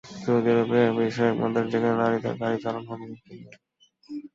[0.21, 3.41] Saudi আরবই বিশ্বে একমাত্র দেশ, যেখানে নারীদের গাড়ি চালানোর অনুমতি নেই।